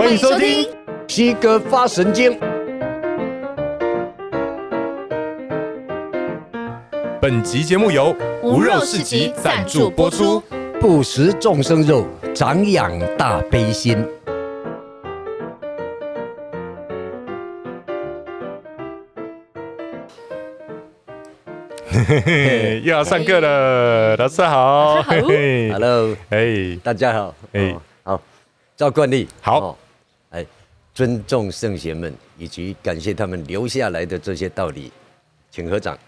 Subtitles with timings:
[0.00, 0.66] 欢迎收听
[1.06, 2.40] 西哥发神经。
[7.20, 10.42] 本集节目由无肉市集赞助播出。
[10.80, 14.02] 不食众生肉，长养大悲心。
[21.90, 25.02] 嘿嘿，又要上课了，老师好。
[25.02, 27.34] 嘿嘿，Hello，哎，大家好。
[27.52, 28.18] 哎，好，
[28.74, 29.89] 照惯例，好，哎，
[31.00, 34.92] 尊重圣贤们，以及感谢他们留下来的这些道理，
[35.50, 35.98] 请合掌。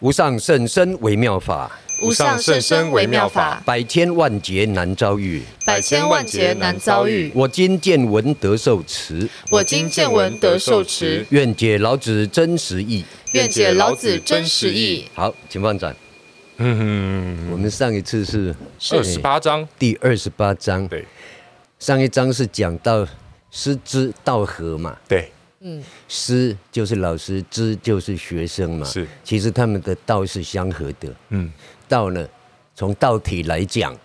[0.00, 7.32] 无上甚深微妙法，无上甚深微妙法，百千万劫难遭遇，百千万劫难遭遇。
[7.34, 11.24] 我今见闻得受持，我今见闻得受持。
[11.30, 15.06] 愿解老子真实意，愿解老子真实意。
[15.14, 15.96] 好，请放掌。
[16.58, 18.54] 嗯，我们上一次是
[18.90, 20.86] 二十八章，第二十八章。
[20.88, 21.06] 对，
[21.78, 23.08] 上一章是讲到
[23.50, 24.96] 师之道合嘛。
[25.08, 25.30] 对。
[25.60, 28.86] 嗯，师就是老师，知就是学生嘛。
[28.86, 31.12] 是，其实他们的道是相合的。
[31.30, 31.50] 嗯，
[31.88, 32.28] 道呢，
[32.74, 33.96] 从道体来讲，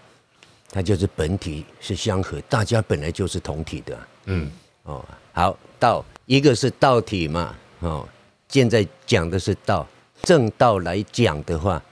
[0.71, 3.99] 它就是本体是相合，大家本来就是同体的。
[4.25, 4.49] 嗯，
[4.83, 7.53] 哦，好，道一个是道体嘛。
[7.81, 8.07] 哦，
[8.47, 9.85] 现在讲的是道，
[10.23, 11.83] 正道来讲的话，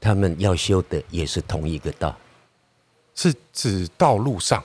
[0.00, 2.16] 他们要修的也是同一个道，
[3.16, 4.62] 是指道路上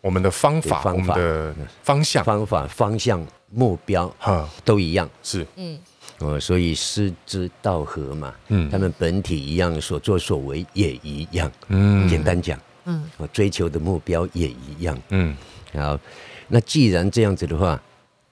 [0.00, 1.14] 我们的方法、方法。
[1.14, 3.24] 的方向、方法方向。
[3.52, 4.48] 目标哈。
[4.64, 5.08] 都一样。
[5.22, 5.46] 是。
[5.56, 5.78] 嗯。
[6.20, 15.34] 哦，所以师之道合嘛，嗯，他们本体一样，所作所为也一样，嗯，简单讲，嗯，我追求的目标也一样，嗯，
[15.72, 15.98] 好，
[16.48, 17.80] 那既然这样子的话，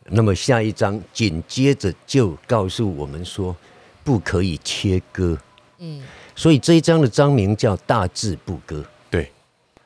[0.05, 3.57] 那么下一章紧接着就告诉我们说，
[4.05, 5.39] 不可以切割，
[5.79, 6.03] 嗯，
[6.37, 9.33] 所以这一章的章名叫大智不割，对，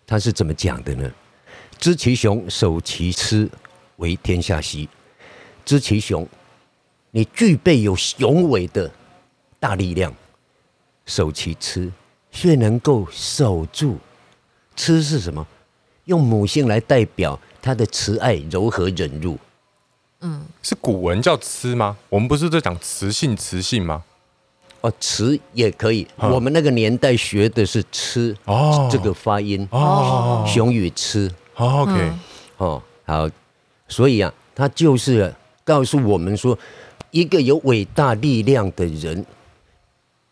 [0.04, 1.08] 他是怎么讲的呢？
[1.82, 3.50] 知其雄，守其雌，
[3.96, 4.88] 为天下溪。
[5.64, 6.24] 知其雄，
[7.10, 8.88] 你具备有雄伟的
[9.58, 10.12] 大力量；
[11.06, 11.90] 守其雌，
[12.30, 13.98] 却能够守住。
[14.76, 15.44] 雌是什么？
[16.04, 19.36] 用母性来代表他的慈爱、柔和、忍辱。
[20.20, 21.96] 嗯，是古文叫雌吗？
[22.08, 24.04] 我们不是在讲雌性、雌性吗？
[24.82, 26.06] 哦，雌也可以。
[26.14, 31.28] 我们那个年代学的是雌哦，这个发音哦，雄与雌。
[31.62, 32.12] 哦，OK，
[32.58, 33.30] 哦，好，
[33.88, 35.32] 所以啊，他就是。
[35.64, 36.58] 告诉我们说，
[37.12, 39.24] 一个有伟大力量的人，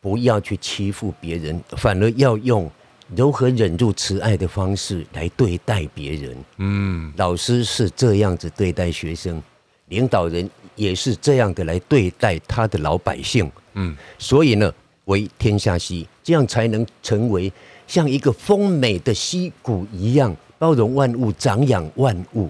[0.00, 2.68] 不要去欺负别人，反而要用
[3.14, 6.36] 柔和、忍辱、慈爱的方式来对待别人。
[6.56, 9.40] 嗯，老师是这样子对待学生，
[9.86, 13.48] 领导人也是这样的来对待他的老百姓。
[13.74, 14.74] 嗯，所以呢，
[15.04, 17.50] 为天下溪，这样才能成为
[17.86, 22.48] 像一个丰美的溪谷一样，包容万物，长养万物。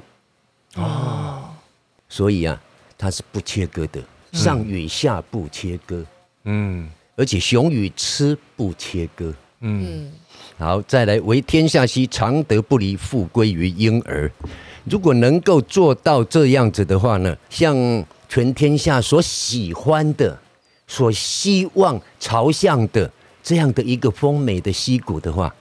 [0.74, 1.44] 哦，
[2.10, 2.60] 所以啊。
[3.02, 3.98] 它是不切割的，
[4.32, 6.04] 上与下不切割，
[6.44, 10.12] 嗯，而且雄与雌不切割，嗯，
[10.58, 14.30] 好，再来为天下溪，常德不离，复归于婴儿。
[14.84, 17.74] 如果能够做到这样子的话呢，像
[18.28, 20.38] 全天下所喜欢的、
[20.86, 23.10] 所希望朝向的
[23.42, 25.54] 这样的一个丰美的溪谷的话，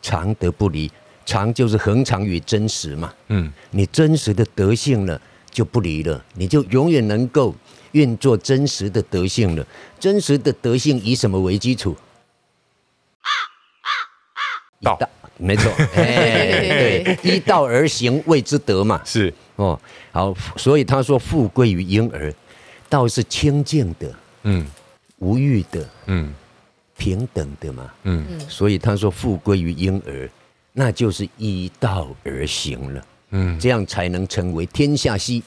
[0.00, 0.88] 常德不离，
[1.26, 5.20] 常就是恒常与真实嘛，嗯，你真实的德性呢？
[5.50, 7.54] 就不离了，你就永远能够
[7.92, 9.66] 运作真实的德性了。
[9.98, 11.96] 真实的德性以什么为基础？
[14.82, 14.98] 道，
[15.38, 19.00] 没错， 哎，对，依道而行谓之德嘛。
[19.04, 19.32] 是。
[19.56, 19.80] 哦，
[20.12, 22.30] 好，所以他说复归于婴儿，
[22.90, 24.66] 道是清净的，嗯，
[25.20, 26.34] 无欲的，嗯，
[26.98, 30.30] 平等的嘛，嗯，所以他说复归于婴儿，
[30.78, 33.06] 那就是依道而行了。
[33.30, 35.42] 嗯，这样才能成为天下溪，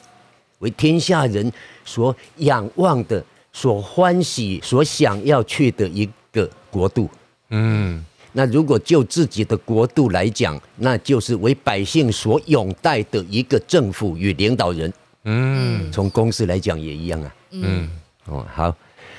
[0.58, 1.52] 为天下人
[1.86, 3.24] 所仰望的、
[3.54, 7.08] 所欢喜、所想要去的一个国度。
[7.50, 8.04] 嗯，
[8.34, 14.92] 那如果就自己的国度来讲，那就是为百姓所拥戴的一个政府与领导人。
[15.26, 17.36] 嗯，从公司来讲也一样啊。
[17.52, 17.88] 嗯，
[18.26, 18.76] 哦，好，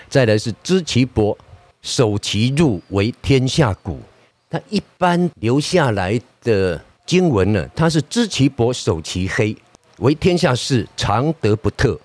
[0.08, 1.38] 再来是知其薄，
[1.82, 4.00] 守其入，为天下谷。
[4.50, 6.78] 他一般留下来的。
[7.06, 9.56] 经文呢，它是知其薄，守其黑，
[9.98, 11.98] 为天下事，常德不特，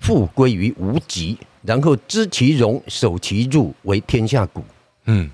[0.00, 1.38] 复归于无极。
[1.62, 4.64] 然后知其荣，守其入，为天下谷。
[5.04, 5.30] 嗯，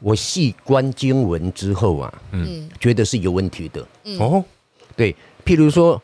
[0.00, 3.80] 我细观经文之后啊，嗯，觉得是有问题的。
[4.18, 4.44] 哦，
[4.94, 6.02] 对，譬如说，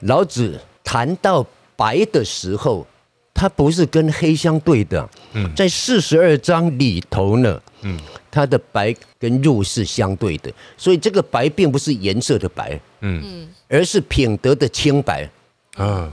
[0.00, 1.42] 老子谈到
[1.74, 2.86] 白的时候，
[3.32, 5.08] 他不是跟黑相对的。
[5.32, 7.98] 嗯，在四十二章里头呢，嗯，
[8.32, 15.28] 它的白跟入是相对的，所以这个白并不是颜色的白，嗯，而是品德的清白。
[15.76, 16.10] 啊，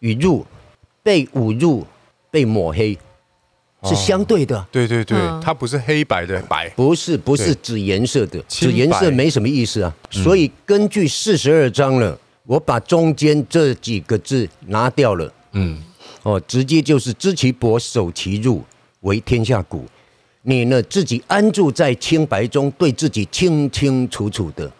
[0.00, 0.44] 与入
[1.02, 1.86] 被侮辱、
[2.30, 2.98] 被抹黑
[3.84, 4.66] 是相对的。
[4.72, 9.94] 对对对，它不是黑白的白，不是不是指颜色的，指颜色没什么意思啊。
[10.10, 15.32] 所以根据四十二章了，我把中间这几个字拿掉了。
[15.52, 15.80] 嗯。
[16.24, 18.64] 哦，直接就是知其薄，守其入，
[19.00, 19.86] 为天下谷。
[20.46, 24.70] 你呢，自己安住在清白中，对自己清清楚楚的。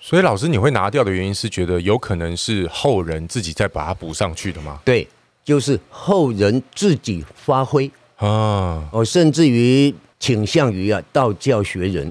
[0.00, 4.80] 所以老师，你会拿掉的原因是觉得有可能是后人自己再把它补上去的吗？
[4.84, 5.06] 对，
[5.44, 8.88] 就是后人自己发挥啊。
[8.92, 12.10] 哦，甚至于倾向于啊道教学人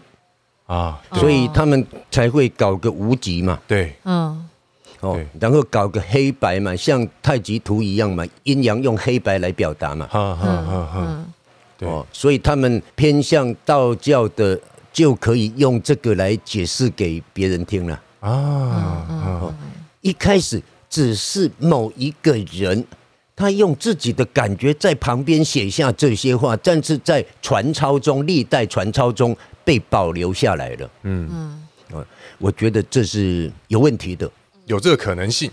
[0.65, 3.57] 啊，所以他们才会搞个无极嘛。
[3.65, 4.47] 对，嗯。
[5.01, 10.07] 哦，然后搞个黑白嘛，像太极图一样嘛，阴阳用黑白来表达嘛。
[10.07, 11.34] 哈哈哈哈对，
[11.85, 14.59] 哦，所以他们偏向道教的，
[14.91, 18.01] 就可以用这个来解释给别人听了。
[18.19, 19.05] 啊，
[19.41, 19.55] 哦，
[20.01, 22.85] 一开始只是某一个人，
[23.35, 30.89] 他用自己的感觉在旁边写下这些话，但是在传抄中，历代传抄中被保留下来了。
[31.03, 31.29] 嗯。
[31.31, 32.05] 嗯，
[32.39, 34.29] 我觉得这是有问题的。
[34.65, 35.51] 有这个可能性，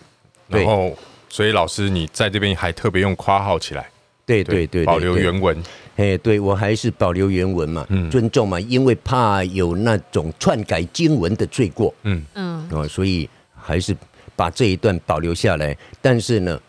[0.49, 0.97] 然后
[1.29, 3.91] 所以老师你在这边还特别用括号起来，
[4.25, 5.63] 对对对，保留原文，
[5.97, 12.25] 哎，对我还是保留原文嘛，尊重嘛，因为怕有那种篡改经文的罪过，嗯。
[12.35, 13.97] 嗯，哦，所以还是
[14.35, 16.61] 把这一段保留下来，但是呢，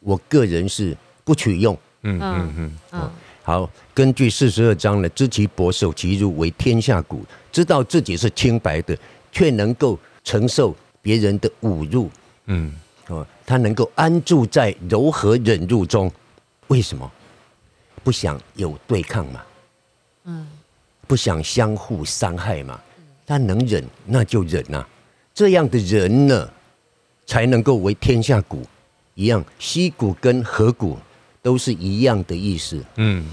[0.00, 3.10] 我个人是不取用，嗯嗯嗯，嗯，
[3.42, 8.96] 好，根据四十二章呢，知其薄，守其辱，为天下谷，知道自己是清白的，
[9.32, 10.74] 却能够承受。
[11.04, 12.08] 别人的侮辱，
[12.46, 12.72] 嗯，
[13.08, 16.10] 哦，他能够安住在柔和忍辱中，
[16.68, 17.12] 为什么？
[18.04, 19.42] 不想有对抗嘛，
[20.24, 20.46] 嗯，
[21.08, 22.78] 不想相互伤害嘛，
[23.26, 24.86] 他能忍那就忍呐，
[25.34, 26.48] 这样的人呢，
[27.26, 28.62] 才能够为天下谷
[29.14, 30.98] 一样，溪谷跟河谷
[31.42, 33.26] 都是一样的意思，嗯，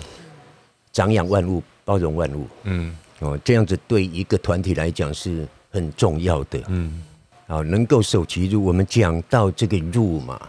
[0.92, 7.04] 长养万物，包容万物，嗯，哦，这样子对一个团体来讲是很重要的，嗯。
[7.48, 8.64] 啊，能够守其入。
[8.64, 10.40] 我们讲到这个入嘛，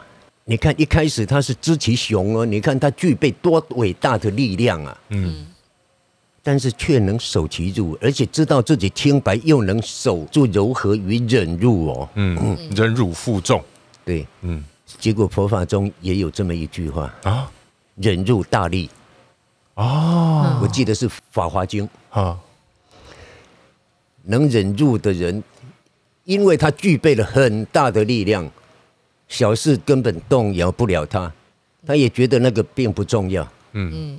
[0.44, 5.46] 你看一开始他是知其雄哦，你看他具备多伟大的力量啊，嗯，
[6.42, 13.62] 但是却能守其辱，而且知道自己清白，又能守住柔和与忍辱哦，嗯嗯，忍辱负重，
[14.04, 14.64] 对，嗯，
[14.98, 17.50] 结果佛法中也有这么一句话啊，
[17.94, 18.90] 忍辱大力，
[19.74, 21.88] 哦，我记得是《法华经》
[22.20, 22.38] 啊，
[24.24, 25.42] 能忍辱的人。
[26.24, 28.48] 因为他具备了很大的力量，
[29.32, 31.32] 小事根本动摇不了他，
[31.86, 33.50] 他也觉得那个并不重要。
[33.72, 34.18] 嗯，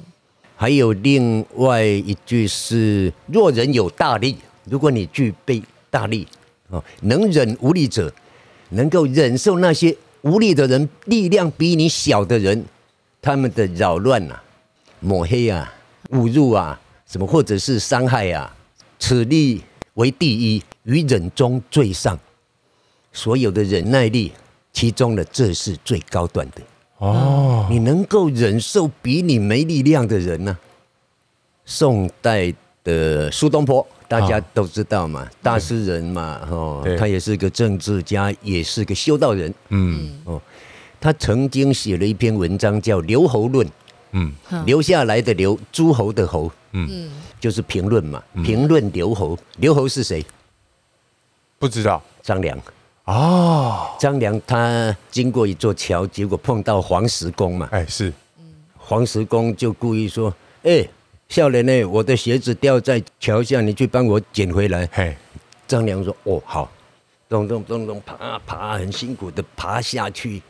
[0.56, 5.62] 还有另外一句是：若人有大力，如果你具备
[5.92, 6.28] 大力，
[6.70, 8.12] 哦，能忍无力者，
[8.70, 12.66] 能够忍受那些无力的人、力量比你小的人，
[13.22, 14.44] 他们的扰乱啊、
[15.00, 15.72] 抹黑啊、
[16.10, 18.52] 侮辱啊，什么或者是伤害啊，
[18.98, 19.62] 此力
[19.94, 20.64] 为第一。
[20.86, 22.20] 于忍中最上，
[23.14, 24.34] 所有的忍耐力，
[24.74, 26.62] 其中的这是最高端的
[26.98, 27.66] 哦。
[27.70, 30.60] 你能够忍受比你没力量的人呢、啊？
[31.66, 32.54] 宋代
[32.84, 39.54] 的苏东坡，大家都知道嘛，大诗人嘛，哦，他也是个政治家，也是个修道人。
[39.70, 40.42] 嗯，哦，
[41.00, 43.66] 他曾经写了一篇文章叫《留侯论》。
[44.12, 44.32] 嗯，
[44.66, 46.52] 留下来的留，诸侯的侯。
[46.74, 49.38] 嗯，就是评论嘛，评论留侯。
[49.58, 50.24] 留侯是谁？
[51.58, 52.60] 不知道张良
[53.06, 57.68] 哦，张良他经过一座桥，结果碰到黄石公嘛。
[57.72, 58.14] 哎，是，
[58.78, 60.34] 黄石公就故意说
[60.64, 60.88] ：“哎，
[61.28, 65.18] 少年呢，我的鞋子掉在桥下，你去帮我捡回来。”嘿，
[65.68, 66.72] 张良说：“哦，好。”
[67.28, 70.42] 咚咚咚咚，爬爬，很辛苦的爬下去，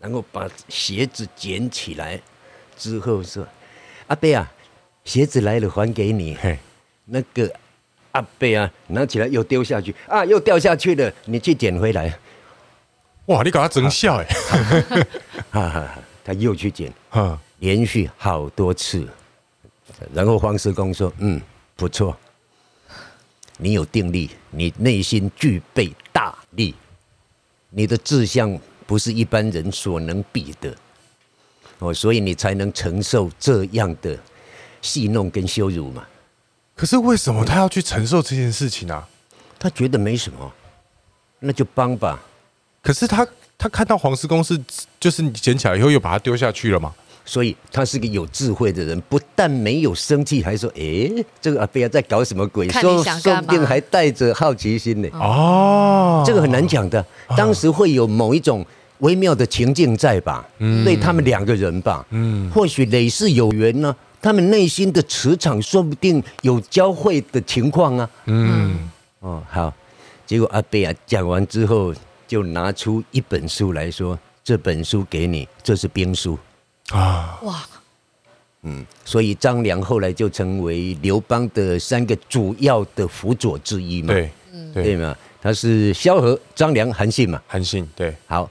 [0.00, 2.20] 然后把鞋子捡起来
[2.76, 3.46] 之后说
[4.08, 4.50] ：“阿贝啊，
[5.04, 6.58] 鞋子来了，还给你。”嘿，
[7.04, 7.48] 那个。
[8.12, 12.18] 阿伯啊，拿起来又丢下去啊，又掉下去了，你去捡回来。
[13.26, 14.26] 哇，你搞他真笑 哎！
[15.50, 19.06] 哈哈，他又去捡，哈，连续好多次。
[20.12, 21.40] 然后黄石公说：“嗯，
[21.76, 22.16] 不错，
[23.58, 26.74] 你有定力，你内心具备大力，
[27.68, 30.74] 你的志向不是一般人所能比的
[31.78, 34.18] 哦，所以你才能承受这样的
[34.82, 36.04] 戏弄跟羞辱嘛。”
[36.80, 39.04] 可是为什么他要去承受这件事情呢？
[39.58, 40.50] 他觉得没什么，
[41.38, 42.18] 那就帮吧。
[42.82, 43.26] 可是他
[43.58, 44.58] 他看到黄石公是
[44.98, 46.90] 就是你捡起来以后又把它丢下去了嘛？
[47.26, 52.66] 所以他是个有智慧的人，不但没有生气，还说：“哎，这个阿伯在搞什么鬼？
[52.68, 53.40] 看你想干嘛？
[53.42, 57.04] 说不定还带着好奇心呢。”哦，这个很难讲的。
[57.36, 58.64] 当时会有某一种
[59.00, 60.48] 微妙的情境在吧？
[60.60, 63.94] 嗯，对他们两个人吧，嗯，或许累世有缘呢。
[64.22, 68.10] 他们内心的磁场说不定有交汇的情况啊。
[68.26, 69.72] 嗯，哦，好。
[70.26, 71.92] 结果阿贝啊讲完之后，
[72.28, 76.38] 就拿出一本书来说：“这本书给你，这是兵书。”
[76.94, 77.66] 啊哇，
[78.62, 84.30] 嗯，所以张良后来就成为刘邦的三个主要的辅佐之一嘛，对，
[84.72, 88.48] 对，对嘛，他是萧何、张良、韩信嘛，韩信对，好，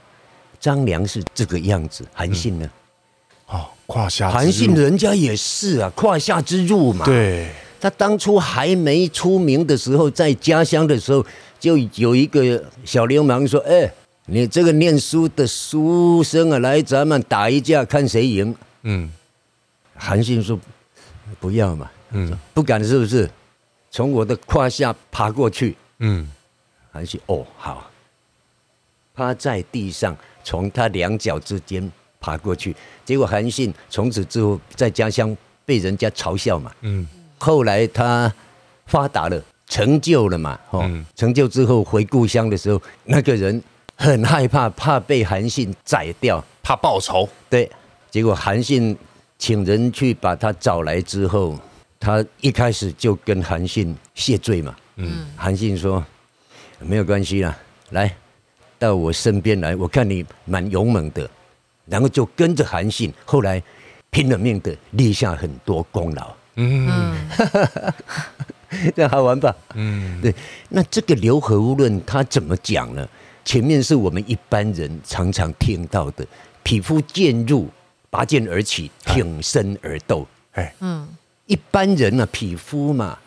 [0.58, 2.70] 张良是这个样子，韩信呢？
[3.50, 11.24] 哦，胯下，韩信人家也是啊，胯下之辱嘛，对，他当初还没出名的时候，在家乡的时候，
[11.58, 13.92] 就有一个小流氓说，哎。
[14.26, 18.54] 你这个念书的书生啊，来咱们打一架，看谁赢。
[18.82, 19.10] 嗯，
[19.96, 20.56] 韩信说
[21.40, 23.28] 不要嘛，嗯，不敢是不是？
[23.90, 25.76] 从我的胯下爬过去。
[25.98, 26.30] 嗯，
[26.92, 27.90] 韩信哦好，
[29.16, 32.76] 趴在地上，从他两脚之间爬过去。
[33.04, 36.70] 结果韩信从此之后在家乡被人家嘲笑嘛。
[36.82, 37.06] 嗯，
[37.38, 38.32] 后来他
[38.86, 40.58] 发达了，成就了嘛。
[40.70, 43.62] 哦，成就之后回故乡的时候，那个人。
[44.02, 47.28] 很害怕，怕被韩信宰掉，怕报仇。
[47.50, 47.70] 对，
[48.10, 48.96] 结果韩信
[49.36, 51.58] 请人去把他找来之后，
[51.98, 54.74] 他一开始就跟韩信谢罪嘛。
[54.96, 56.02] 嗯，韩信说
[56.78, 57.54] 没有关系啦，
[57.90, 58.10] 来
[58.78, 61.28] 到我身边来，我看你蛮勇猛的，
[61.90, 63.62] 然后就跟着韩信，后来
[64.10, 66.32] 拼了命的立下很多功劳。
[66.56, 67.14] 嗯，
[68.94, 69.54] 这样好玩吧？
[69.74, 70.34] 嗯，对。
[70.68, 73.06] 那这个刘和无论他怎么讲呢？
[73.44, 76.24] 前面是我们一般人常常听到的
[76.62, 77.68] “匹夫见入，
[78.10, 80.26] 拔剑而起，挺身而斗”。
[80.52, 81.08] 哎，嗯，
[81.46, 83.18] 一般人呢、啊，匹夫嘛，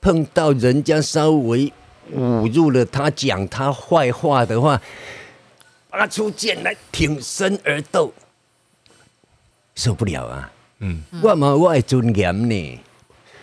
[0.00, 1.72] 碰到人家稍微
[2.14, 4.80] 侮辱了他，讲他坏话的话，
[5.92, 8.10] 拔出剑来挺身而斗，
[9.74, 10.50] 受不了啊！
[10.78, 12.80] 嗯，我嘛我爱尊严呢。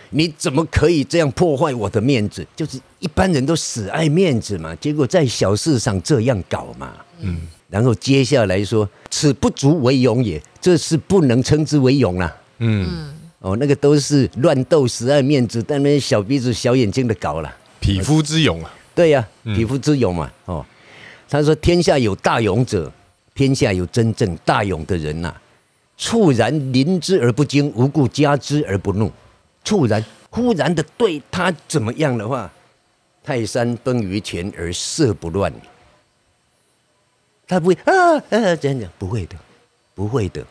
[0.09, 2.43] 你怎么可以这样破坏我的面子？
[2.55, 6.91] 就是一般人都死爱面子嘛，结果在小事上这样搞嘛。
[7.19, 12.35] 嗯，然后接下来说，此不足为勇也，这是不能称之为勇啊。
[12.57, 17.55] 嗯，哦，那个都是乱斗、死爱面子，但那些小鼻子、小眼睛的搞了。
[17.79, 18.73] 匹夫之勇啊。
[18.95, 20.31] 对呀、啊，匹夫之勇嘛。
[20.45, 20.65] 哦，
[21.29, 22.91] 他说天下有大勇者，
[23.35, 25.33] 天下有真正大勇的人呐、
[25.95, 29.11] 猝然临之而不惊，无故加之而不怒。
[29.63, 32.51] 猝然、忽然的对他怎么样的话，
[33.23, 35.53] 泰山崩于前而色不乱。
[37.47, 39.35] 他不会啊啊，这样讲不会的，
[39.93, 40.43] 不会的。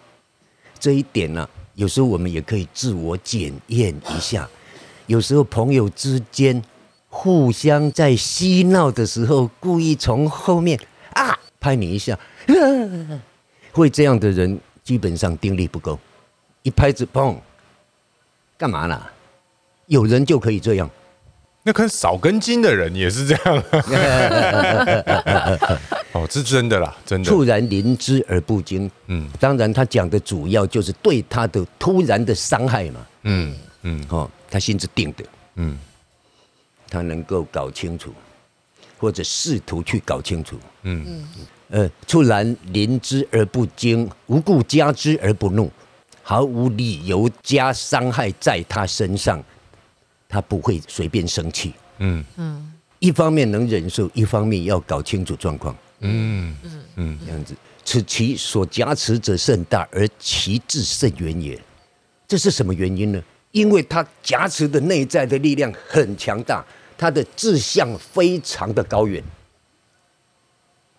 [0.78, 4.48] 这一点呢、有时候我们也可以自我检验一下。
[5.06, 6.62] 有时候朋友之间
[7.08, 10.78] 互相在嬉闹的时候，故意从后面
[11.14, 12.18] 啊拍你一下，
[13.72, 15.98] 会这样的人基本上定力不够，
[16.62, 17.34] 一拍子砰。
[18.56, 19.10] 干嘛啦？
[19.86, 20.90] 有人就可以这样，
[21.62, 23.64] 那可能少根筋的人也是这样。
[26.12, 27.30] 哦，是真的啦，真的。
[27.30, 28.90] 猝然临之而不惊。
[29.06, 33.06] 嗯，当然他讲的主要就是对他的突然的伤害嘛。
[33.22, 35.24] 嗯嗯，哦，他心是定的。
[35.54, 35.78] 嗯，
[36.88, 38.12] 他能够搞清楚，
[38.98, 40.58] 或者试图去搞清楚。
[40.82, 41.28] 嗯嗯，
[41.68, 45.70] 呃，猝然临之而不惊，无故加之而不怒。
[46.22, 49.42] 毫无理由加伤害在他身上，
[50.28, 51.72] 他不会随便生气。
[51.98, 55.74] 嗯嗯，一方面能忍受，一方面要搞清楚状况。
[56.00, 57.54] 嗯嗯嗯，这样子，
[57.84, 61.58] 此其所加持者甚大，而其志甚远也。
[62.26, 63.22] 这是什么原因呢？
[63.52, 66.64] 因为他加持的内在的力量很强大，
[66.96, 69.22] 他的志向非常的高远。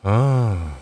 [0.02, 0.78] 啊，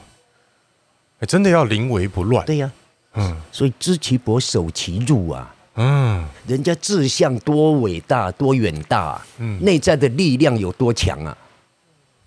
[1.27, 2.45] 真的要临危不乱。
[2.45, 2.71] 对呀。
[3.13, 5.55] 嗯，所以知其薄，守其辱啊。
[5.75, 9.27] 嗯，人家志向多伟大，多远大啊。
[9.39, 11.35] 嗯，内在的力量有多强啊？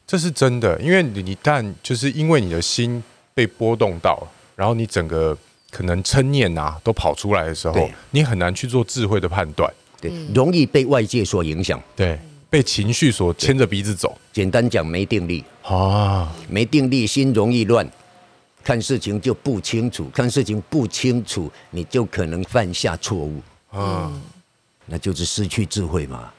[0.07, 3.01] 这是真的，因为你一旦就是因为你的心
[3.33, 5.37] 被波动到，然后你整个
[5.71, 12.19] 可能嗔念啊都跑出来的时候，你很难去做智慧的判断，对，容易被外界所影响，对，
[12.51, 14.19] 被情绪所牵着鼻子走。
[14.33, 15.45] 简单讲，没定力。
[15.63, 17.89] 啊，没定力，心容易乱。
[18.63, 23.41] 看事情就不清楚，看事情不清楚，你就可能犯下错误。
[23.71, 24.13] 啊，
[24.87, 26.33] 那就是失去智慧嘛，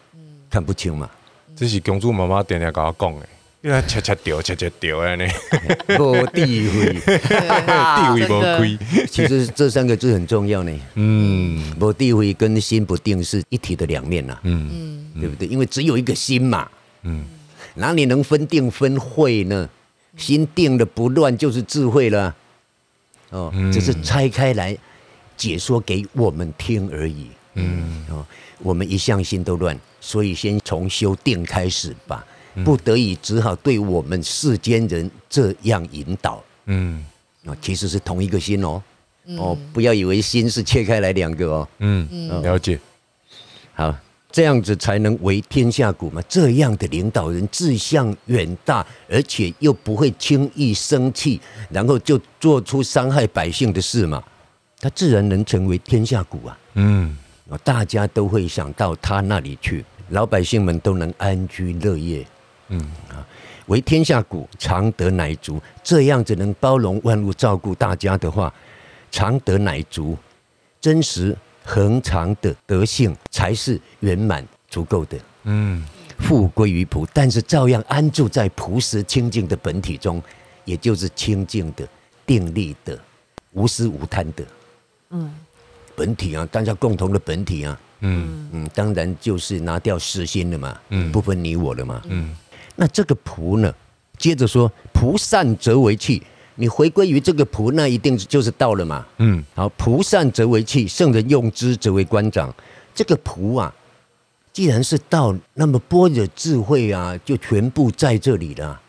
[0.49, 1.09] 看不清嘛。
[1.55, 3.25] 这是公主妈妈点点跟我讲的，
[3.61, 5.13] 因为恰恰掉，恰恰掉啊！
[5.15, 5.25] 呢，
[5.99, 8.77] 无地位，地位无亏。
[9.05, 10.71] 其实这三个字很重要呢。
[10.95, 14.35] 嗯，无地位跟心不定是一体的两面呐。
[14.43, 15.47] 嗯，对不对？
[15.47, 16.67] 因为只有一个心嘛。
[17.03, 17.23] 嗯，
[17.75, 19.69] 哪里能分定分慧呢？
[20.17, 22.35] 心定了不乱就是智慧了。
[23.29, 24.75] 哦，只是拆开来
[25.37, 27.27] 解说给我们听而已。
[27.53, 28.25] 嗯，哦，
[28.57, 32.25] 我们一向心都乱，所以先从修定开始吧。
[32.63, 36.43] 不得已，只好对我们世间人这样引导。
[36.65, 37.05] 嗯，
[37.45, 38.81] 啊，其实是同一个心哦。
[39.37, 41.67] 哦，不要以为心是切开来两个哦。
[41.79, 42.79] 嗯，了解。
[43.73, 43.95] 好，
[44.31, 46.21] 这样子才能为天下谷嘛。
[46.27, 51.39] 这样的领导人志向远大，而且又不会轻易生气，
[51.69, 54.21] 然后就做出伤害百姓的事嘛。
[54.79, 56.59] 他自然能成为天下谷啊。
[56.73, 57.15] 嗯，
[57.63, 62.25] 大家都会想到他那里去，老百姓们都能安居乐业。
[62.71, 63.23] 嗯啊，
[63.67, 65.61] 为天下谷，常德乃足。
[65.83, 68.51] 这样子能包容万物，照顾大家的话，
[69.11, 70.17] 常德乃足，
[70.79, 75.17] 真实恒常的德性才是圆满足够的。
[75.43, 75.85] 嗯，
[76.17, 80.21] 复归于朴，但是照样安住在朴实清净的本体中，
[80.65, 81.87] 也就是清净的、
[82.25, 82.97] 定力的、
[83.51, 84.43] 无私无贪的。
[85.09, 85.33] 嗯，
[85.95, 87.79] 本体啊，大家共同的本体啊。
[88.03, 90.79] 嗯嗯，当然就是拿掉私心了嘛。
[90.89, 92.01] 嗯，不分你我了嘛。
[92.05, 92.35] 嗯。
[92.75, 93.73] 那这个仆呢？
[94.17, 96.21] 接着说，仆善则为器。
[96.55, 99.05] 你回归于这个仆，那一定就是道了嘛。
[99.17, 102.53] 嗯，好，仆善则为器，圣人用之则为官长。
[102.93, 103.73] 这个仆啊，
[104.53, 108.79] 既然是道，那么般若智慧啊，就全部在这里了。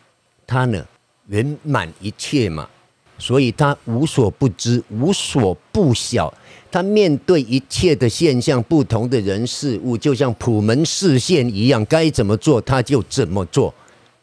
[0.45, 0.85] 他呢，
[1.27, 2.69] 圆满一切嘛，
[3.17, 6.33] 所以他无所不知，无所不晓。
[6.71, 13.73] 他面对一切的现象，不同的人事物，就像普门示现一样，该怎么做他就怎么做。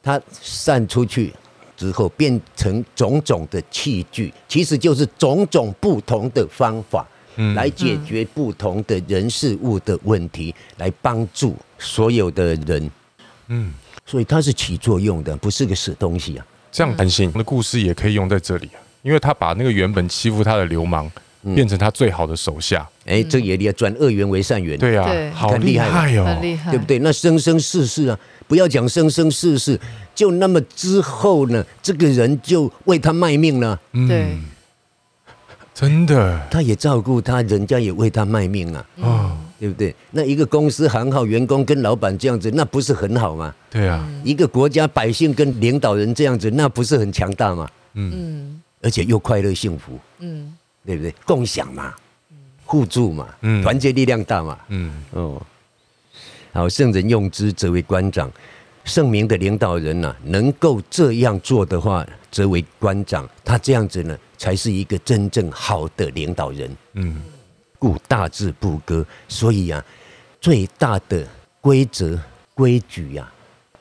[0.02, 1.32] 他散出去
[1.76, 7.06] 之后，变成种种的器具，其实就是种种不同的方法，
[7.54, 12.90] 来解决不同的人事物的问题，来帮助所有的人。
[13.46, 13.72] 嗯，
[14.04, 16.46] 所以它是起作用的，不是个死东西啊。
[16.70, 21.10] 这样，韩信的故事也可以用在这里啊，因为他把那个原本欺负他的流氓。
[21.54, 26.98] 变成他最好的手下，哎、欸，这也厉害，转恶缘为善缘，对啊，好厉害哦，很厉害，对不对？
[26.98, 29.80] 那生生世世啊，不要讲生生世世，
[30.14, 34.36] 就那么之后呢，这个人就为他卖命了，对，
[35.72, 39.94] 真的，他也照顾他，人家也为他卖命啊，哦，对不对？
[40.10, 43.54] 那一个公司行号员工跟老板这样子，那不是很好吗？
[43.70, 47.70] 对啊，一个国家百姓跟领导人这样子，那不是很强大吗？
[47.94, 50.52] 嗯，而且又快乐幸福，嗯。
[50.82, 51.14] 对不对？
[51.26, 51.94] 共享嘛，
[52.64, 53.28] 互助嘛，
[53.62, 54.58] 团结力量大嘛。
[54.68, 55.40] 嗯哦，
[56.54, 58.32] 好，圣人用之则为官长，
[58.84, 63.28] 圣明的领导人呢，能够这样做的话，则为官长。
[63.44, 66.74] 他这样子呢，才是一个真正好的领导人。
[66.94, 67.20] 嗯，
[67.80, 69.04] 故大字不割。
[69.26, 69.84] 所以啊，
[70.40, 71.26] 最大的
[71.60, 72.16] 规则
[72.54, 73.28] 规矩呀，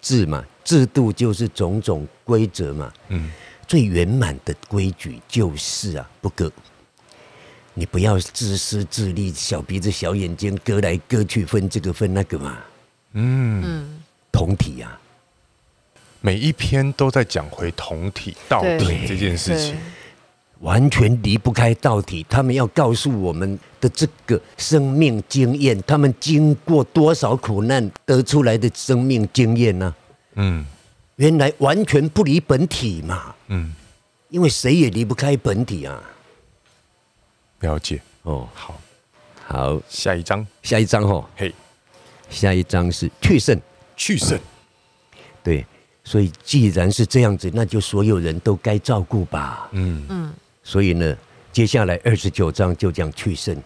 [0.02, 2.92] 制嘛，制度就是种种规则嘛。
[3.10, 3.30] 嗯，
[3.68, 6.52] 最圆满的规矩就是啊，不割。
[7.76, 12.58] 你不要自私自利，小鼻子小眼睛，割来割去，分这个分那个嘛。
[13.14, 15.00] 嗯，同体呀、啊，
[16.20, 19.78] 每一篇都在讲回同体到底这件事情，
[20.60, 22.26] 完全离不开道体。
[22.30, 29.96] 他们要告诉我们的这个生命经验，他们经过多少苦难得出来的生命经验呢？
[30.36, 30.66] 嗯，
[31.16, 33.36] 原来完全不离本体嘛。
[33.48, 33.74] 嗯，
[34.30, 36.02] 因为谁也离不开本体啊。
[37.62, 38.02] 了解。
[38.24, 38.80] 哦，好，
[39.48, 41.54] 好，下一章，下一章哦，嘿，
[42.30, 43.60] 下一章是去圣，
[43.96, 44.38] 去圣，
[45.42, 45.66] 对，
[46.04, 50.06] 所以既然是这样子，那就所有人都该照顾吧，嗯。
[50.10, 50.34] 嗯，
[50.70, 51.18] 所以呢，
[51.52, 53.60] 接下来二十九章就讲去圣，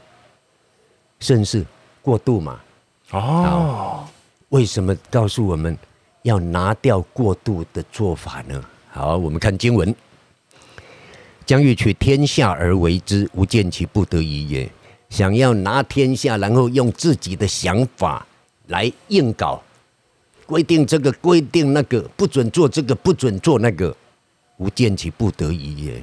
[1.20, 1.66] 圣是
[2.02, 2.62] 过度嘛，
[3.12, 4.06] 哦，
[4.48, 5.78] 为什么告诉我们
[6.22, 8.64] 要拿掉过度的做法呢？
[8.90, 9.94] 好，我们看经文。
[11.46, 14.72] 将欲取天下而为之，吾见其不得已也。
[15.10, 18.26] 想要拿天下，然后用自己的想法
[18.68, 19.62] 来硬搞，
[20.46, 23.94] 规定这个，规定那个，不准做这个，不准做那个，
[24.56, 26.02] 吾见其不得已也。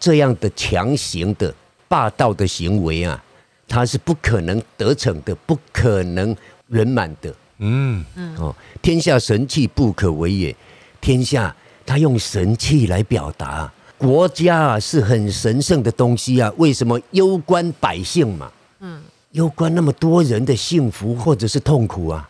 [0.00, 1.54] 这样的强行的
[1.86, 3.22] 霸道的行为啊，
[3.68, 6.34] 它是不可能得逞的，不可能
[6.68, 7.32] 圆满的。
[7.58, 10.56] 嗯嗯哦，天下神器不可为也。
[11.00, 13.70] 天下，他用神器来表达。
[13.98, 18.50] 国家啊，是很神圣的东西啊，为什么攸关百姓嘛？
[18.80, 22.26] 嗯，攸关那么多人的幸福或者是痛苦啊，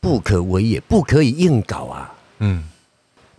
[0.00, 2.14] 不可为也，不可以硬搞啊。
[2.40, 2.62] 嗯，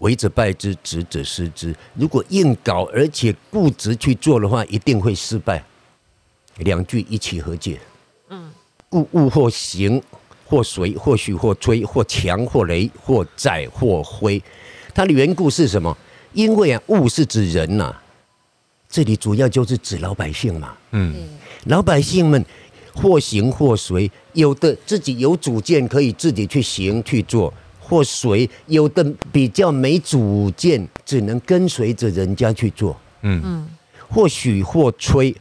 [0.03, 1.73] 为者败之，执者失之。
[1.95, 5.63] 如果硬搞，而且固执去做的话，一定会失败。
[6.57, 7.79] 两句一起和解。
[8.29, 8.51] 嗯，
[8.91, 10.03] 物物或行，
[10.45, 14.41] 或随，或许，或吹，或强，或雷，或载，或挥。
[14.93, 15.97] 它的缘故是什么？
[16.33, 18.03] 因为啊，物是指人呐、啊，
[18.89, 20.75] 这里主要就是指老百姓嘛。
[20.91, 21.15] 嗯，
[21.67, 22.45] 老百姓们
[22.93, 27.51] 或行或随，有的自己有主见，可以自己去行去做；
[27.93, 32.97] 或随，有的比较没主见，只能跟随着人家去做。
[33.21, 33.69] 嗯嗯，
[34.09, 35.35] 或许或吹，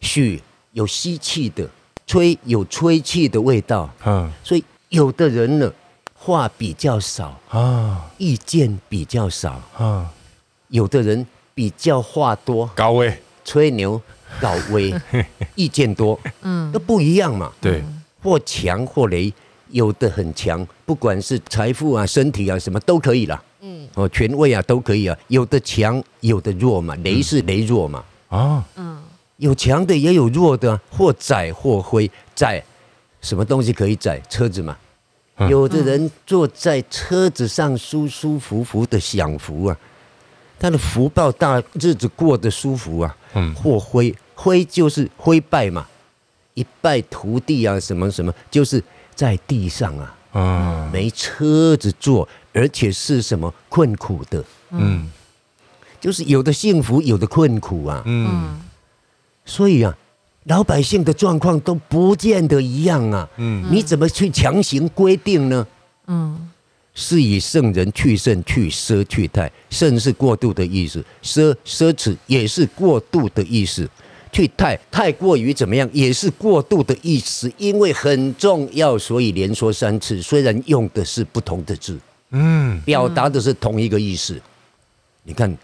[0.00, 0.40] 许
[0.72, 1.68] 有吸气的，
[2.06, 3.90] 吹有吹气的味道。
[4.06, 5.70] 嗯，所以有的人呢。
[6.22, 10.06] 话比较少啊，意见比较少啊，
[10.68, 13.10] 有的人比较话多，高威
[13.42, 13.98] 吹牛，
[14.38, 14.92] 高威
[15.56, 17.50] 意见多，嗯，都不一样嘛。
[17.58, 17.82] 对，
[18.22, 19.32] 或强或雷，
[19.70, 23.42] 有的很强，不管是财富啊、身体啊，什么都可以啦。
[23.60, 25.16] 嗯，哦，权位啊都可以啊。
[25.28, 26.94] 有的强，有的弱嘛。
[27.04, 28.04] 雷是雷弱嘛。
[28.28, 29.02] 啊，嗯，
[29.36, 32.10] 有强的也有弱的，或载或灰。
[32.34, 32.62] 载
[33.20, 34.20] 什么东西可以载？
[34.28, 34.76] 车子嘛。
[35.48, 39.76] 有的人坐在车子上舒舒服服的享福啊，
[40.58, 43.16] 他的福报大，日子过得舒服啊。
[43.34, 45.86] 嗯，或灰，灰就是灰败嘛，
[46.54, 48.82] 一败涂地啊，什么什么，就是
[49.14, 55.10] 在地上啊，嗯，没车子坐，而且是什么困苦的，嗯，
[56.00, 58.60] 就是有的幸福，有的困苦啊，嗯，
[59.44, 59.96] 所以啊。
[60.44, 65.66] 老百姓的状况都不见得一样啊，嗯，你怎么去强行规定呢？
[66.06, 66.48] 嗯，
[66.94, 73.88] 是以圣人去甚去奢去泰，甚是过度的意思，奢奢侈也是过度的意思，
[74.32, 81.98] 去太太过于怎么样也是过度的意思，因为很重要，所以连说三次，虽然用的是不同的字，
[82.30, 84.40] 嗯，表达的是同一个意思，
[85.22, 85.56] 你看，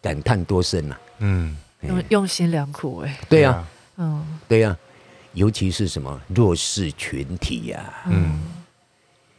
[0.00, 1.56] 感叹多深啊，嗯。
[1.84, 4.78] 用用心良苦哎，对呀，嗯，对呀，
[5.32, 8.40] 尤其是什么弱势群体呀，嗯，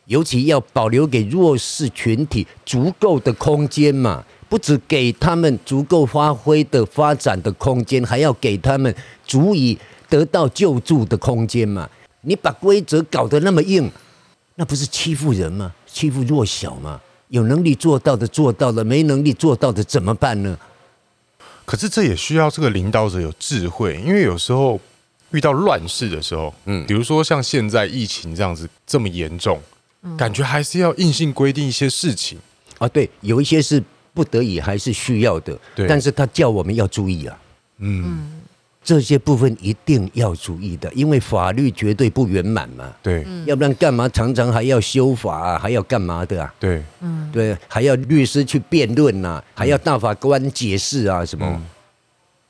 [0.08, 8.94] 尤其要保留给弱势群体足够的空间嘛，不只给他们足够发挥的发展的空间，还要给他们
[9.26, 9.78] 足以
[10.10, 11.90] 得到救助的空间嘛。
[12.22, 13.92] 你把规则搞得那么硬，
[14.56, 15.74] 那不是欺负人吗？
[15.86, 17.02] 欺负弱小吗？
[17.30, 20.58] 有能力做到的做到了，没能力做到的怎么办呢？
[21.66, 24.80] 可是这也需要这个领导者有智慧，因为有时候
[25.32, 29.60] 遇到乱世的时候，嗯，比如说像现在疫情这样子这么严重，
[30.04, 32.38] 嗯，感觉还是要硬性规定一些事情
[32.78, 32.88] 啊。
[32.90, 37.38] 对，有一些是不得已还是需要的，对，但是他叫我们要注意啊，
[37.80, 38.40] 嗯。
[38.86, 42.94] 这些部分一定要注意的，因为法律绝对不圆满嘛。
[43.02, 46.54] 对，要不然干嘛常常还要修法啊，还要干嘛的啊？
[46.60, 51.64] 对，嗯，对，还要律师去辩论呐，还要大法官解释啊，什么，嗯、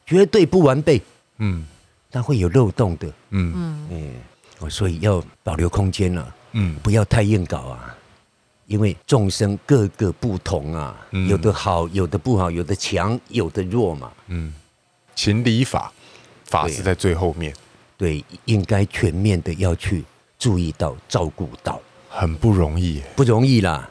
[0.08, 1.00] 绝对不完备。
[1.38, 1.64] 嗯，
[2.10, 3.08] 它会有漏洞的。
[3.30, 4.12] 嗯嗯，
[4.58, 6.36] 我所以要保留空间了，啊。
[6.54, 7.96] 嗯，不要太硬搞啊，
[8.74, 10.98] 因为众生各个不同啊，
[11.30, 14.12] 有的好，有的不好，有的强，有的弱嘛。
[14.30, 14.52] 嗯，
[15.14, 15.94] 情理法。
[16.46, 17.54] 法是在最后面，
[17.96, 20.04] 对，对，应该全面的要去
[20.40, 23.88] 注意到、照顾到，很不容易，不容易啦，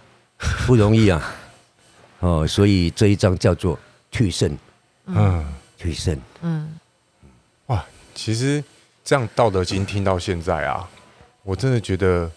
[0.66, 1.32] 不容易啊，
[2.18, 3.78] 哦，所以这一章叫做
[4.10, 4.58] 去胜，
[5.06, 5.46] 嗯，
[5.78, 6.76] 去胜，嗯，
[7.66, 7.84] 哇，
[8.16, 8.62] 其实
[9.04, 10.88] 这样《道德经》听到现在啊，
[11.44, 12.28] 我真的觉得。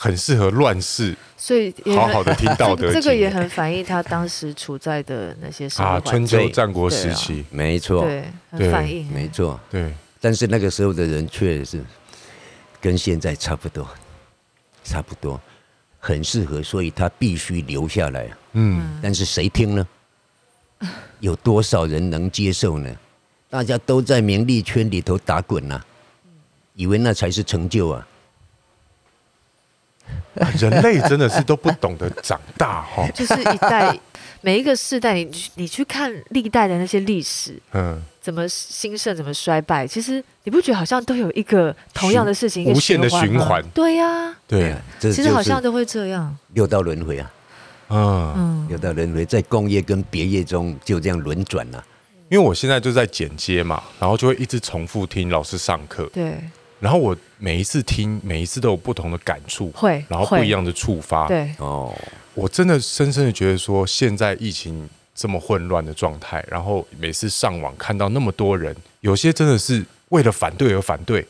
[0.00, 9.92] 很适合乱世，所以好好的听道德经， 这个也很反映他当时处在的那些时候啊，春秋战国时期，没错，对，很反映，没错，对。
[10.20, 11.84] 但是那个时候的人确实是
[12.80, 13.88] 跟现在差不多，
[14.84, 15.40] 差不多，
[15.98, 18.28] 很适合，所以他必须留下来。
[18.52, 19.86] 嗯，但是谁听呢？
[21.18, 22.88] 有多少人能接受呢？
[23.50, 25.80] 大家都在名利圈里头打滚呐，
[26.74, 28.06] 以为那才是成就啊。
[30.58, 33.98] 人类真的是都不懂得长大哈，就是一代
[34.40, 43.60] 每一个世代，你你去看历代的那些历史，嗯，怎么兴盛，怎么衰败，其实你不觉得好像都有一个同样的事情，无限的循环？
[43.74, 47.30] 对呀，对，其实好像都会这样，六道轮回啊，
[47.90, 51.84] 嗯，六道轮回在工业跟别业中就这样轮转了。
[52.30, 56.38] 因为我现在就在剪接嘛，然后就会一直重复听老师上课，对。
[56.80, 61.94] 然后我每一次听，每一次都有不同的感触，会，然后不一样的触发，对，哦，
[62.34, 71.26] 我真的深深的觉得说，现在疫情这么混乱的状态，然后每次上网看到那么多人，有些真的是为了反对而反对，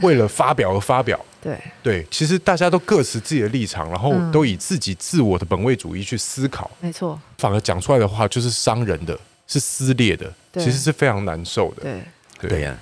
[0.00, 1.58] 为了发表而发表，对。
[1.82, 11.82] 对，其实大家都各持自己的立场，然后都以自己自我的本位主义去思考，没错，反而讲出来的话就是伤人的，是撕裂的，其实是非常难受的。
[11.82, 12.02] 对。
[12.38, 12.78] 对呀，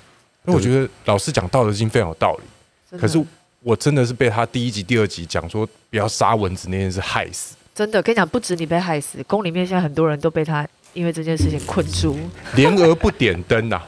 [0.47, 3.23] 因为我觉得老师讲《道德经》非常有道理，可是
[3.61, 7.55] 我真的是被他第一集、第二集讲说不要杀蚊子那件事害死。
[7.73, 12.15] 真的，跟你讲，不止你被害死，宫里面现在很多人都被他因为这件事情困住，
[12.55, 13.81] 莲娥不点灯 呐，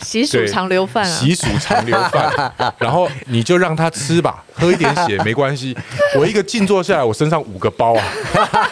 [0.00, 5.76] 习俗常留饭啊，习俗常留饭，然后你就让他吃吧，喝一点血没关系。
[6.16, 7.94] 我一个静坐下来，我身上五个包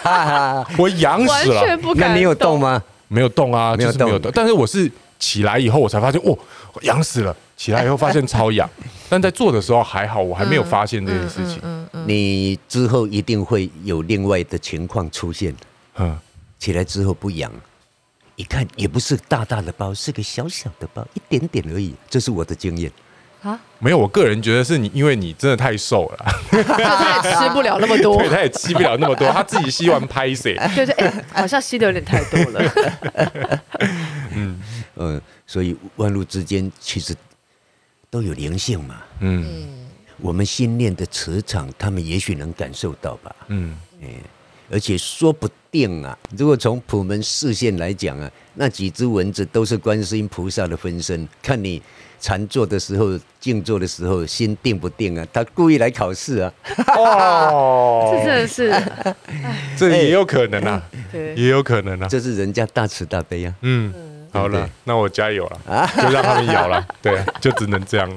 [0.03, 1.79] 啊， 我痒死了。
[1.95, 2.83] 那你有动吗？
[3.07, 4.33] 没有动啊，就是没有动。
[4.35, 6.37] 但是我是起来以后，我才发现，哦，
[6.83, 7.35] 痒死了。
[7.57, 8.71] 起来以后发现超痒，
[9.11, 11.57] 但在做的时候还好，我还没有发现这件事情。
[11.57, 15.53] 嗯嗯嗯嗯、你之后一定会有另外的情况出现。
[15.97, 16.17] 嗯，
[16.61, 17.51] 起来之后不痒，
[18.37, 21.93] 一看也不是大大的包，是个小小的包，一点点而已。
[22.09, 22.89] 这是我的经验。
[23.43, 26.27] 啊，没有，我个人觉得是你，因为你真的太瘦了，
[26.63, 30.55] 他也吃不了那么多， 对，他也吸不了那么多，他自己吸完拍谁？
[30.77, 33.61] 对对，哎，好像吸的有点太多了。
[34.33, 34.61] 嗯
[34.99, 37.15] 嗯，所以万物之间其实。
[38.11, 39.69] 都有灵性嘛，嗯，
[40.23, 43.77] 我们心念的磁场，他们也许能感受到吧，嗯，
[44.71, 51.83] 而且说不定啊，如果从普门视线来讲啊，那几只蚊子都是观世音菩萨的分身，看你
[52.19, 56.51] 禅坐的时候、静坐的时候心定不定啊，他故意来考试啊，
[56.97, 58.83] 哦，这真的是，
[59.77, 60.83] 这也有可能啊，
[61.13, 63.93] 对，也有可能啊，这是人家大慈大悲啊，嗯。
[64.39, 68.17] 好了，那我加油了，就让他们咬了， 对，就只能这样了。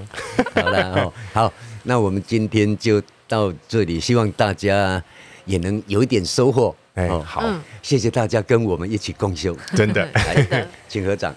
[0.55, 1.53] 好了，哦，好，
[1.83, 5.03] 那我们今天就到这里，希望大家
[5.45, 6.75] 也能有一点收获。
[6.93, 7.43] 哎，好，
[7.81, 10.07] 谢谢大家跟我们一起共修，真的，
[10.87, 11.35] 请合掌。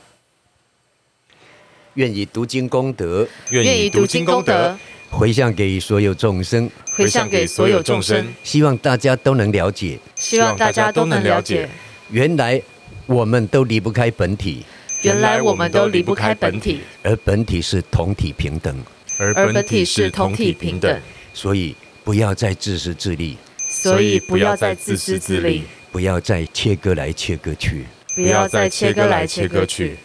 [1.95, 4.77] 愿以读经功德，愿以读经功德。
[5.11, 11.69] 回向给所有众生，回向给所有众生，希望大家都能了解，希望大家都能了解，
[12.11, 12.61] 原来。
[13.07, 14.65] 我们都离不开本体，
[15.05, 18.75] 原来我们都离不开本体，而本体是同体平等，
[19.19, 21.01] 而本体是同体平等，
[21.35, 23.37] 所以不要再自私自利，
[23.69, 29.97] 所以不要再自私自利，不要再切割来切割去，不要再切割来切割去，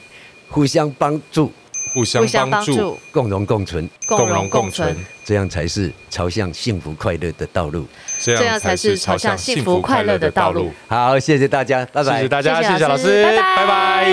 [0.50, 1.52] 互相帮助。
[1.92, 7.88] 互相帮助，共荣共存，共荣共存，这样才是朝向幸福快乐的道路。
[8.38, 10.72] 这样才是朝向幸福快乐的道路。
[10.88, 12.16] 好，谢谢大家，拜拜。
[12.18, 14.10] 谢谢大家，谢谢老师，拜拜。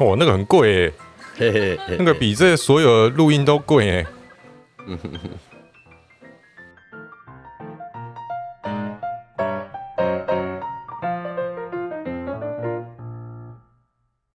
[0.00, 0.92] 哦，那个很贵耶。
[1.36, 4.06] 嘿嘿嘿，那个比这所有录音都贵哎。